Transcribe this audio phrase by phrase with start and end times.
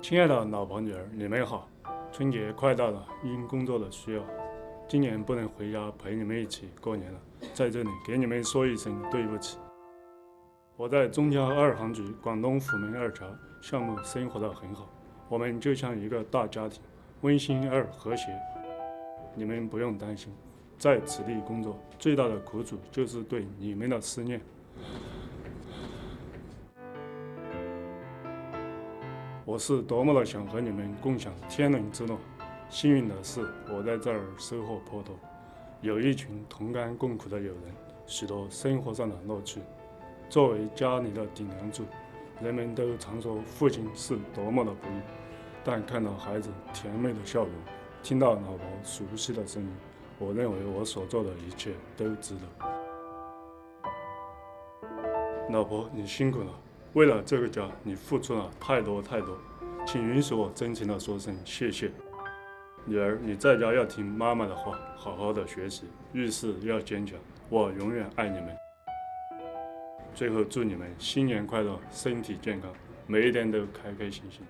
[0.00, 1.68] 亲爱的老婆女儿，你们好！
[2.10, 4.22] 春节快到了，因工作的需要，
[4.88, 7.20] 今年不能回家陪你们一起过年了，
[7.54, 9.58] 在这里给你们说一声对不起。
[10.76, 13.24] 我在中交二航局广东虎门二桥
[13.60, 14.88] 项目生活的很好，
[15.28, 16.82] 我们就像一个大家庭，
[17.20, 18.26] 温馨而和谐。
[19.36, 20.32] 你们不用担心，
[20.78, 24.40] 在此地工作最大的苦楚就是对你们的思念。
[29.52, 32.16] 我是多么的想和你们共享天伦之乐！
[32.70, 35.14] 幸运的是，我在这儿收获颇多，
[35.82, 37.74] 有一群同甘共苦的友人，
[38.06, 39.60] 许多生活上的乐趣。
[40.30, 41.84] 作为家里的顶梁柱，
[42.40, 45.02] 人们都常说父亲是多么的不易，
[45.62, 47.52] 但看到孩子甜美的笑容，
[48.02, 49.68] 听到老婆熟悉的声音，
[50.18, 52.40] 我认为我所做的一切都值得。
[55.50, 56.50] 老婆，你辛苦了。
[56.94, 59.38] 为了这个家，你付出了太多太多，
[59.86, 61.90] 请允许我真诚地说声谢谢。
[62.84, 67.18] 女儿，你在家要听妈妈的话，好好的学习，遇事要坚强。
[67.48, 68.54] 我永远爱你们。
[70.14, 72.70] 最后，祝你们新年快乐，身体健康，
[73.06, 74.42] 每一天都开开心心。